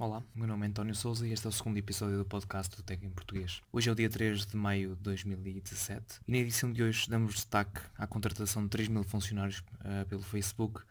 [0.00, 2.84] Olá, meu nome é António Souza e este é o segundo episódio do podcast do
[2.84, 3.60] Tech em Português.
[3.72, 7.34] Hoje é o dia 3 de maio de 2017 e na edição de hoje damos
[7.34, 10.82] destaque à contratação de 3 mil funcionários uh, pelo Facebook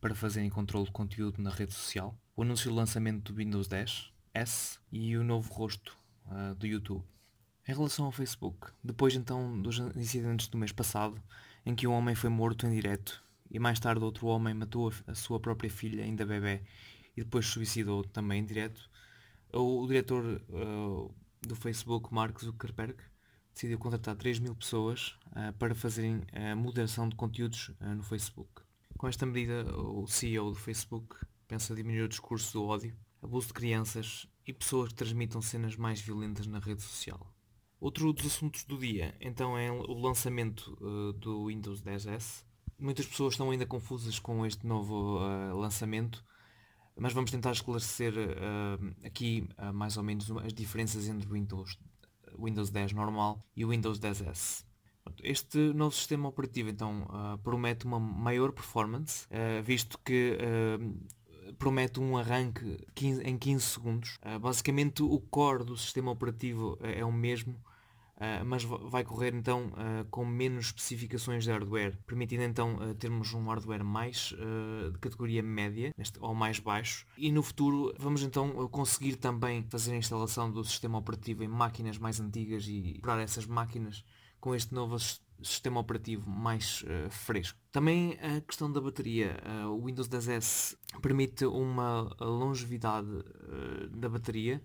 [0.00, 4.12] para fazerem controle de conteúdo na rede social, o anúncio do lançamento do Windows 10
[4.32, 7.02] S e o novo rosto uh, do YouTube.
[7.66, 11.20] Em relação ao Facebook, depois então dos incidentes do mês passado,
[11.66, 15.14] em que um homem foi morto em direto e mais tarde outro homem matou a
[15.16, 16.62] sua própria filha ainda bebê
[17.16, 18.90] e depois suicidou também direto.
[19.52, 22.96] O, o diretor uh, do Facebook, Mark Zuckerberg,
[23.52, 28.62] decidiu contratar 3 mil pessoas uh, para fazerem a moderação de conteúdos uh, no Facebook.
[28.96, 31.16] Com esta medida, o CEO do Facebook
[31.46, 36.00] pensa diminuir o discurso do ódio, abuso de crianças e pessoas que transmitam cenas mais
[36.00, 37.34] violentas na rede social.
[37.80, 42.44] Outro dos assuntos do dia, então, é o lançamento uh, do Windows 10S.
[42.78, 45.18] Muitas pessoas estão ainda confusas com este novo
[45.54, 46.24] lançamento,
[46.96, 51.78] mas vamos tentar esclarecer uh, aqui uh, mais ou menos as diferenças entre o Windows,
[52.38, 54.64] Windows 10 normal e o Windows 10S.
[55.22, 59.26] Este novo sistema operativo então uh, promete uma maior performance,
[59.64, 60.38] visto que
[61.58, 64.18] promete um arranque 15, em 15 segundos.
[64.40, 67.60] basicamente o core do sistema operativo é o mesmo,
[68.22, 73.34] Uh, mas vai correr então uh, com menos especificações de hardware, permitindo então uh, termos
[73.34, 74.32] um hardware mais
[74.92, 79.92] de categoria média neste, ou mais baixo e no futuro vamos então conseguir também fazer
[79.92, 84.04] a instalação do sistema operativo em máquinas mais antigas e comprar essas máquinas
[84.40, 84.96] com este novo
[85.42, 87.58] sistema operativo mais fresco.
[87.72, 89.36] Também a questão da bateria,
[89.68, 93.08] o Windows 10S permite uma longevidade
[93.90, 94.62] da bateria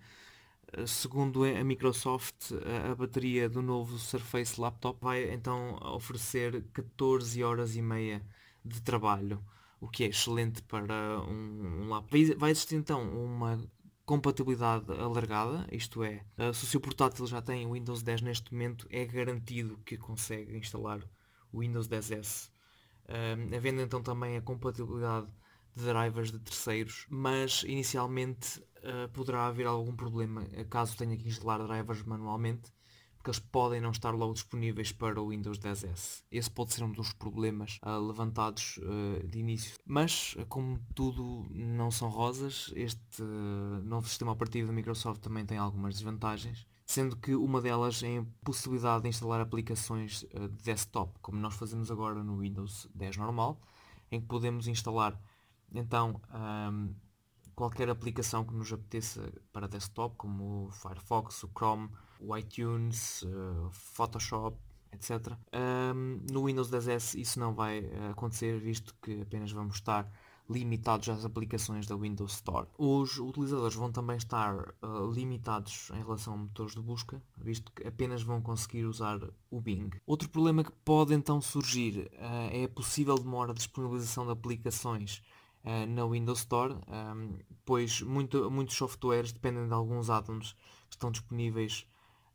[0.85, 2.51] Segundo a Microsoft,
[2.89, 8.21] a bateria do novo Surface Laptop vai então oferecer 14 horas e meia
[8.63, 9.43] de trabalho,
[9.79, 12.35] o que é excelente para um, um laptop.
[12.35, 13.59] Vai existir então uma
[14.05, 18.87] compatibilidade alargada, isto é, se o seu portátil já tem o Windows 10 neste momento,
[18.89, 21.01] é garantido que consegue instalar
[21.51, 22.49] o Windows 10S.
[23.09, 25.27] Um, havendo então também a compatibilidade
[25.77, 31.27] de drivers de terceiros, mas inicialmente uh, poderá haver algum problema eh, caso tenha que
[31.27, 32.73] instalar drivers manualmente,
[33.15, 36.23] porque eles podem não estar logo disponíveis para o Windows 10S.
[36.31, 39.75] Esse pode ser um dos problemas uh, levantados uh, de início.
[39.85, 43.21] Mas, como tudo não são rosas, este
[43.83, 48.25] novo sistema operativo da Microsoft também tem algumas desvantagens, sendo que uma delas é a
[48.43, 53.59] possibilidade de instalar aplicações de desktop, como nós fazemos agora no Windows 10 normal,
[54.11, 55.19] em que podemos instalar
[55.73, 56.93] então, um,
[57.55, 61.89] qualquer aplicação que nos apeteça para desktop, como o Firefox, o Chrome,
[62.19, 64.57] o iTunes, uh, Photoshop,
[64.91, 65.33] etc.
[65.53, 70.09] Um, no Windows 10S isso não vai eh, acontecer, visto que apenas vamos estar
[70.49, 72.67] limitados às aplicações da Windows Store.
[72.77, 77.85] Os utilizadores vão também estar uh, limitados em relação a motores de busca, visto que
[77.85, 79.19] apenas vão conseguir usar
[79.51, 79.89] o Bing.
[80.05, 85.21] Outro problema que pode então surgir uh, é a possível demora de disponibilização de aplicações
[85.67, 90.53] uh, na Windows Store, um, pois muito, muitos softwares dependem de alguns addons
[90.89, 91.85] que estão disponíveis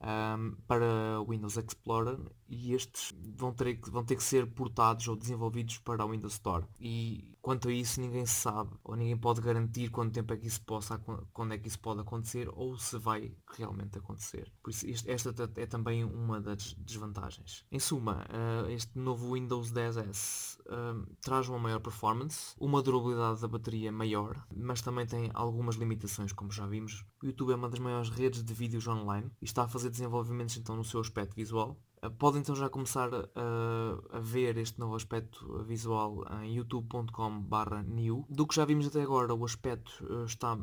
[0.01, 2.19] um, para Windows Explorer
[2.53, 6.67] e estes vão ter, vão ter que ser portados ou desenvolvidos para o Windows Store.
[6.79, 10.61] E quanto a isso ninguém sabe, ou ninguém pode garantir quanto tempo é que isso
[10.61, 10.99] possa,
[11.33, 14.53] quando é que isso pode acontecer, ou se vai realmente acontecer.
[14.63, 17.65] Por isso este, esta é também uma das desvantagens.
[17.73, 23.49] Em suma, uh, este novo Windows 10S uh, traz uma maior performance, uma durabilidade da
[23.49, 27.03] bateria maior, mas também tem algumas limitações, como já vimos.
[27.23, 30.59] O YouTube é uma das maiores redes de vídeos online e está a fazer desenvolvimentos
[30.59, 31.81] então no seu aspecto visual.
[32.05, 37.45] Uh, pode então já começar a ver este novo aspecto visual em youtube.com
[37.87, 38.27] new.
[38.29, 40.59] Do que já vimos até agora, o aspecto uh, está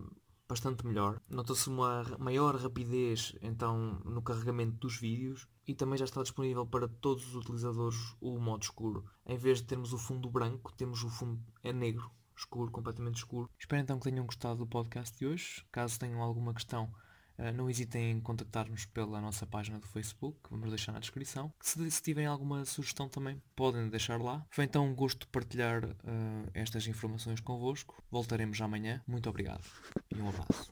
[0.49, 1.21] bastante melhor.
[1.29, 6.87] Nota-se uma maior rapidez então no carregamento dos vídeos e também já está disponível para
[6.87, 9.05] todos os utilizadores o modo escuro.
[9.25, 13.47] Em vez de termos o fundo branco, temos o fundo é negro, escuro, completamente escuro.
[13.59, 15.63] Espero então que tenham gostado do podcast de hoje.
[15.71, 16.91] Caso tenham alguma questão
[17.53, 21.51] não hesitem em contactar-nos pela nossa página do Facebook, vamos deixar na descrição.
[21.61, 24.45] Se, se tiverem alguma sugestão também, podem deixar lá.
[24.49, 28.03] Foi então um gosto partilhar uh, estas informações convosco.
[28.11, 29.01] Voltaremos amanhã.
[29.07, 29.63] Muito obrigado
[30.15, 30.67] e um abraço.